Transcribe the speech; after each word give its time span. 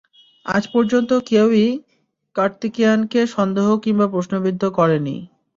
আজ 0.45 0.63
পর্যন্ত 0.73 1.09
কেউই 1.29 1.67
কার্তিকেয়ানকে 2.35 3.19
সন্দেহ 3.35 3.67
কিংবা 3.83 4.05
প্রশ্নবিদ্ধ 4.07 4.63
করেনি। 4.77 5.15